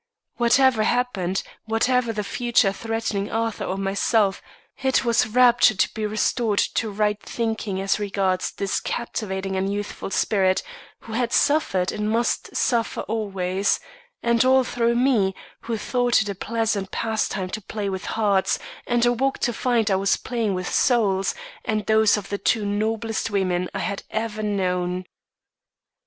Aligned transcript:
Whatever 0.37 0.81
happened, 0.81 1.43
whatever 1.65 2.11
the 2.11 2.23
future 2.23 2.71
threatening 2.71 3.29
Arthur 3.29 3.65
or 3.65 3.77
myself, 3.77 4.41
it 4.81 5.05
was 5.05 5.27
rapture 5.27 5.75
to 5.75 5.93
be 5.93 6.07
restored 6.07 6.57
to 6.57 6.89
right 6.89 7.21
thinking 7.21 7.79
as 7.79 7.99
regards 7.99 8.51
this 8.51 8.79
captivating 8.79 9.55
and 9.55 9.71
youthful 9.71 10.09
spirit, 10.09 10.63
who 11.01 11.13
had 11.13 11.31
suffered 11.31 11.91
and 11.91 12.09
must 12.09 12.55
suffer 12.57 13.01
always 13.01 13.79
and 14.23 14.43
all 14.43 14.63
through 14.63 14.95
me, 14.95 15.35
who 15.59 15.77
thought 15.77 16.23
it 16.23 16.29
a 16.29 16.33
pleasant 16.33 16.89
pastime 16.89 17.51
to 17.51 17.61
play 17.61 17.87
with 17.87 18.05
hearts, 18.05 18.57
and 18.87 19.05
awoke 19.05 19.37
to 19.37 19.53
find 19.53 19.91
I 19.91 19.97
was 19.97 20.17
playing 20.17 20.55
with 20.55 20.67
souls, 20.67 21.35
and 21.63 21.85
those 21.85 22.17
of 22.17 22.29
the 22.29 22.39
two 22.39 22.65
noblest 22.65 23.29
women 23.29 23.69
I 23.71 23.77
had 23.81 24.01
ever 24.09 24.41
known! 24.41 25.05